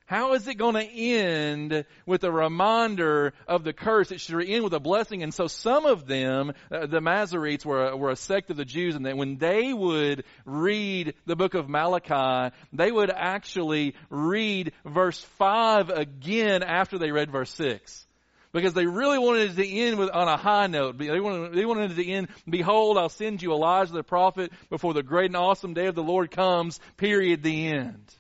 [0.07, 4.13] How is it going to end with a reminder of the curse?
[4.13, 5.25] It should end with a blessing.
[5.25, 8.65] And so some of them, uh, the Masoretes were, a, were a sect of the
[8.65, 14.73] Jews, and that when they would read the book of Malachi, they would actually read
[14.85, 18.07] verse 5 again after they read verse 6
[18.53, 20.99] because they really wanted it to end with, on a high note.
[20.99, 24.95] They wanted, they wanted it to end, behold, I'll send you Elijah the prophet before
[24.95, 28.15] the great and awesome day of the Lord comes, period, the end.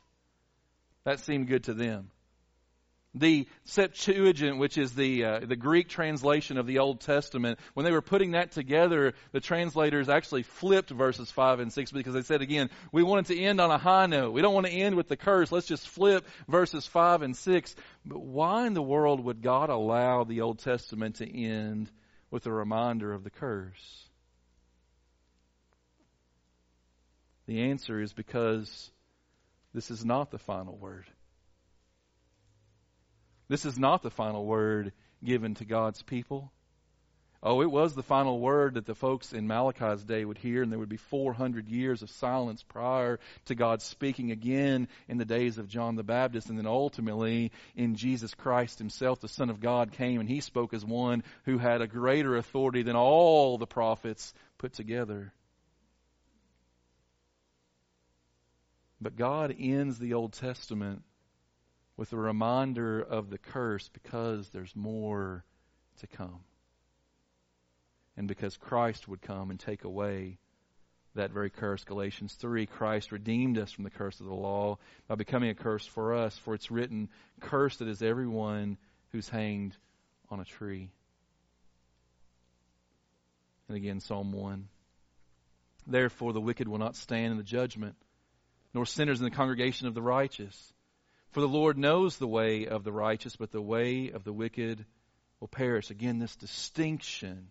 [1.07, 2.11] That seemed good to them.
[3.15, 7.93] The Septuagint, which is the uh, the Greek translation of the Old Testament, when they
[7.93, 12.43] were putting that together, the translators actually flipped verses five and six because they said
[12.43, 14.33] again, we want it to end on a high note.
[14.33, 15.53] We don't want to end with the curse.
[15.53, 17.77] Let's just flip verses five and six.
[18.05, 21.89] But why in the world would God allow the Old Testament to end
[22.33, 24.09] with a reminder of the curse?
[27.47, 28.91] The answer is because
[29.77, 31.05] this is not the final word.
[33.47, 36.51] This is not the final word given to God's people.
[37.43, 40.72] Oh, it was the final word that the folks in Malachi's day would hear, and
[40.72, 45.59] there would be 400 years of silence prior to God speaking again in the days
[45.59, 46.49] of John the Baptist.
[46.49, 50.72] And then ultimately, in Jesus Christ himself, the Son of God came and he spoke
[50.72, 55.35] as one who had a greater authority than all the prophets put together.
[59.01, 61.03] But God ends the Old Testament
[61.97, 65.45] with a reminder of the curse because there's more
[66.01, 66.41] to come.
[68.17, 70.39] And because Christ would come and take away
[71.17, 71.85] that very curse.
[71.85, 74.79] Galatians 3 Christ redeemed us from the curse of the law
[75.09, 76.39] by becoming a curse for us.
[76.39, 77.09] For it's written,
[77.41, 78.79] Cursed is everyone
[79.13, 79.77] who's hanged
[80.31, 80.91] on a tree.
[83.69, 84.69] And again, Psalm 1.
[85.87, 87.97] Therefore, the wicked will not stand in the judgment,
[88.77, 90.74] nor sinners in the congregation of the righteous.
[91.31, 94.85] For the Lord knows the way of the righteous, but the way of the wicked
[95.41, 95.89] will perish.
[95.89, 97.51] Again, this distinction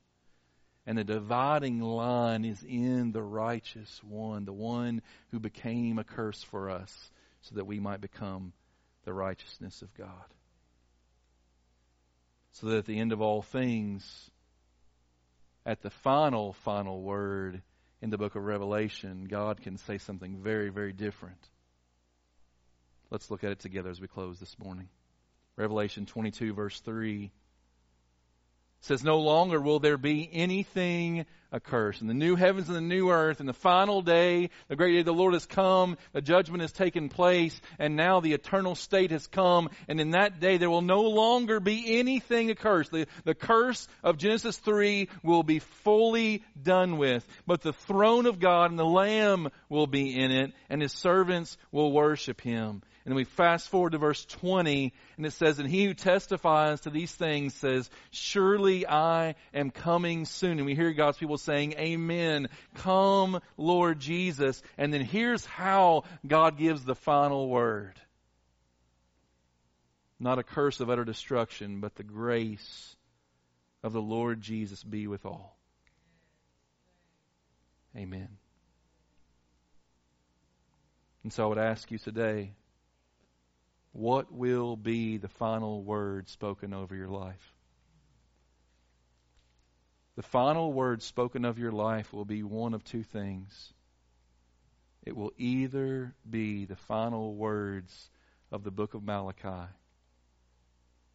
[0.86, 5.02] and the dividing line is in the righteous one, the one
[5.32, 7.10] who became a curse for us
[7.42, 8.54] so that we might become
[9.04, 10.32] the righteousness of God.
[12.52, 14.30] So that at the end of all things,
[15.66, 17.64] at the final, final word
[18.02, 21.50] in the book of Revelation, God can say something very, very different
[23.12, 24.90] Let's look at it together as we close this morning.
[25.56, 27.32] Revelation 22, verse 3
[28.86, 32.02] says, No longer will there be anything accursed.
[32.02, 35.04] In the new heavens and the new earth, and the final day, the great day
[35.04, 39.26] the Lord has come, the judgment has taken place, and now the eternal state has
[39.28, 42.92] come, and in that day there will no longer be anything accursed.
[42.92, 48.40] The, the curse of Genesis 3 will be fully done with, but the throne of
[48.40, 52.82] God and the Lamb will be in it, and his servants will worship him.
[53.06, 56.90] And we fast forward to verse 20, and it says, And he who testifies to
[56.90, 60.58] these things says, Surely I am coming soon.
[60.58, 62.50] And we hear God's people saying, Amen.
[62.76, 64.62] Come, Lord Jesus.
[64.76, 67.94] And then here's how God gives the final word.
[70.20, 72.96] Not a curse of utter destruction, but the grace
[73.84, 75.56] of the Lord Jesus be with all.
[77.96, 78.30] Amen.
[81.22, 82.54] And so I would ask you today,
[83.96, 87.54] what will be the final word spoken over your life?
[90.18, 93.72] The final word spoken of your life will be one of two things.
[95.06, 98.10] It will either be the final words
[98.52, 99.72] of the book of Malachi,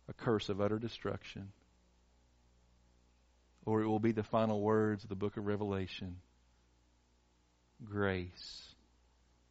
[0.09, 1.53] a curse of utter destruction,
[3.67, 6.17] or it will be the final words of the book of Revelation,
[7.85, 8.70] grace.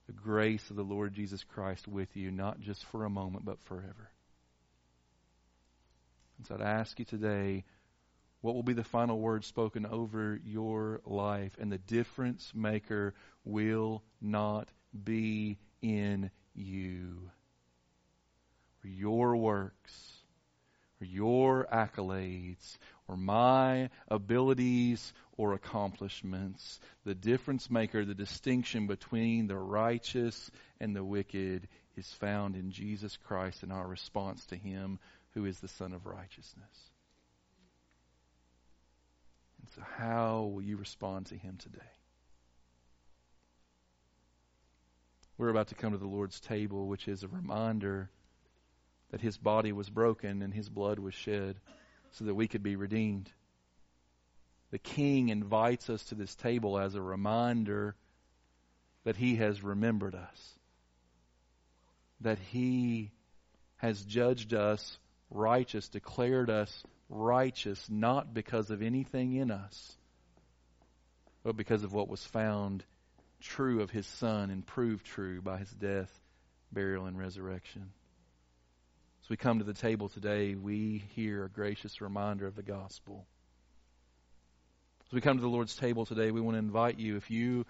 [0.10, 3.62] The grace of the Lord Jesus Christ with you, not just for a moment, but
[3.66, 4.10] forever.
[6.40, 7.64] And so I'd ask you today,
[8.42, 11.52] what will be the final word spoken over your life?
[11.60, 13.14] And the difference maker
[13.46, 14.68] will not
[15.04, 17.30] be in you
[18.84, 20.19] your works
[21.02, 22.78] or your accolades
[23.08, 26.80] or my abilities or accomplishments.
[27.06, 33.18] The difference maker, the distinction between the righteous and the wicked is found in Jesus
[33.28, 35.00] Christ and our response to Him
[35.34, 36.92] who is the Sun of righteousness.
[39.62, 41.80] And so, how will you respond to Him today?
[45.38, 48.10] We're about to come to the Lord's table, which is a reminder
[49.12, 51.58] that His body was broken and His blood was shed
[52.12, 53.32] so that we could be redeemed.
[54.72, 57.96] The King invites us to this table as a reminder
[59.04, 60.54] that He has remembered us,
[62.22, 63.12] that He
[63.78, 65.00] has judged us
[65.30, 69.98] righteous, declared us righteous not because of anything in us,
[71.44, 72.84] but because of what was found
[73.42, 76.12] true of his son and proved true by his death,
[76.72, 77.92] burial, and resurrection.
[79.30, 83.28] We come to the table today, we hear a gracious reminder of the gospel.
[85.06, 87.68] As we come to the Lord's table today, we want to invite you, if you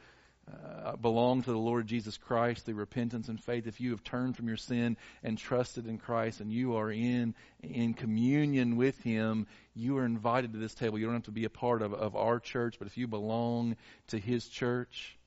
[0.49, 4.37] uh, belong to the Lord Jesus Christ through repentance and faith, if you have turned
[4.37, 9.45] from your sin and trusted in Christ and you are in, in communion with Him,
[9.75, 10.97] you are invited to this table.
[10.97, 13.75] You don't have to be a part of, of our church, but if you belong
[14.07, 15.17] to His church,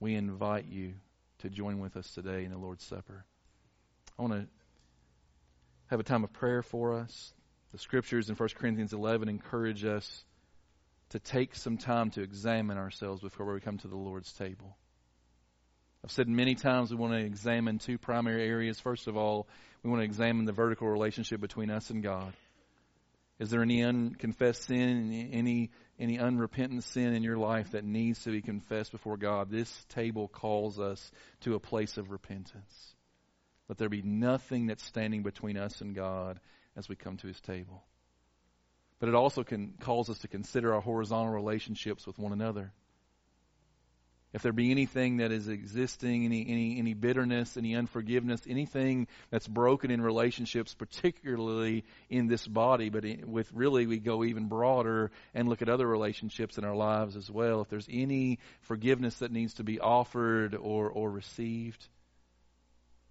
[0.00, 0.94] we invite you
[1.40, 3.26] to join with us today in the Lord's Supper.
[4.18, 4.48] I want to
[5.88, 7.32] have a time of prayer for us.
[7.72, 10.24] The scriptures in 1 Corinthians 11 encourage us
[11.10, 14.76] to take some time to examine ourselves before we come to the Lord's table.
[16.04, 18.78] I've said many times we want to examine two primary areas.
[18.78, 19.48] First of all,
[19.82, 22.32] we want to examine the vertical relationship between us and God.
[23.38, 28.30] Is there any unconfessed sin, any any unrepentant sin in your life that needs to
[28.30, 29.50] be confessed before God?
[29.50, 31.10] This table calls us
[31.40, 32.93] to a place of repentance.
[33.68, 36.40] Let there be nothing that's standing between us and God
[36.76, 37.84] as we come to His table
[39.04, 42.72] but it also can calls us to consider our horizontal relationships with one another.
[44.32, 49.46] If there be anything that is existing, any, any, any bitterness, any unforgiveness, anything that's
[49.46, 55.50] broken in relationships, particularly in this body, but with really we go even broader and
[55.50, 57.60] look at other relationships in our lives as well.
[57.60, 61.86] If there's any forgiveness that needs to be offered or, or received,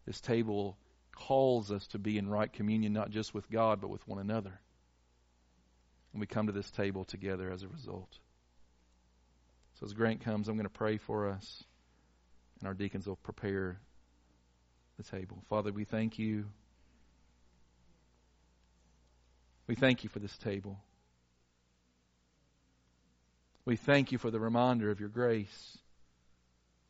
[0.05, 0.77] this table
[1.15, 4.59] calls us to be in right communion, not just with God, but with one another.
[6.11, 8.19] And we come to this table together as a result.
[9.79, 11.63] So as Grant comes, I'm going to pray for us,
[12.59, 13.79] and our deacons will prepare
[14.97, 15.43] the table.
[15.49, 16.45] Father, we thank you.
[19.67, 20.79] We thank you for this table.
[23.65, 25.77] We thank you for the reminder of your grace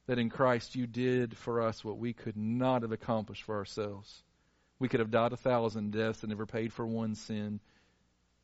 [0.08, 4.24] that in Christ you did for us what we could not have accomplished for ourselves.
[4.80, 7.62] We could have died a thousand deaths and never paid for one sin.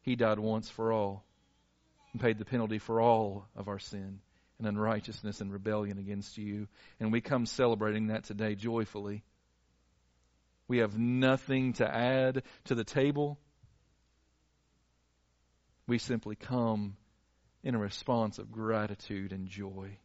[0.01, 1.25] He died once for all
[2.13, 4.19] and paid the penalty for all of our sin
[4.57, 6.67] and unrighteousness and rebellion against you.
[6.99, 9.23] And we come celebrating that today joyfully.
[10.67, 13.39] We have nothing to add to the table.
[15.87, 16.95] We simply come
[17.63, 19.97] in a response of gratitude and joy.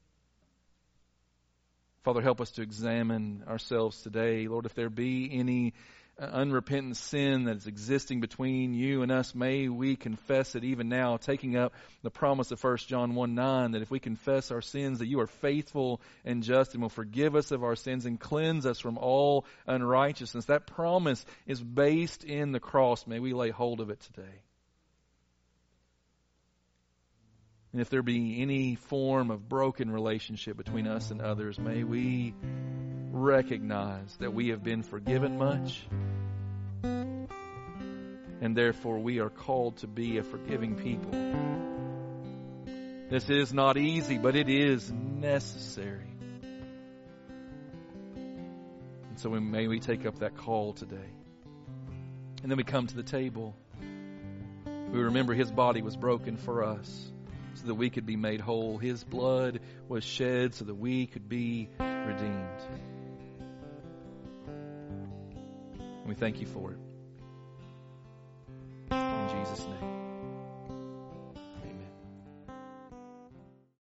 [2.05, 4.47] Father, help us to examine ourselves today.
[4.47, 5.73] Lord, if there be any
[6.21, 10.91] uh, unrepentant sin that is existing between you and us, may we confess it even
[10.91, 14.61] now, taking up the promise of 1 John 1 9, that if we confess our
[14.61, 18.21] sins, that you are faithful and just and will forgive us of our sins and
[18.21, 20.45] cleanse us from all unrighteousness.
[20.45, 23.07] That promise is based in the cross.
[23.07, 24.43] May we lay hold of it today.
[27.75, 32.33] And if there be any form of broken relationship between us and others, may we
[33.11, 35.85] recognize that we have been forgiven much.
[36.85, 41.11] And therefore we are called to be a forgiving people.
[43.11, 46.15] This is not easy, but it is necessary.
[48.15, 51.11] And so may we take up that call today.
[52.41, 53.57] And then we come to the table.
[54.65, 57.11] We remember his body was broken for us
[57.55, 58.79] so that we could be made whole.
[58.79, 62.49] His blood was shed so that we could be redeemed.
[66.07, 66.79] We thank you for it.
[68.91, 69.94] In Jesus' name.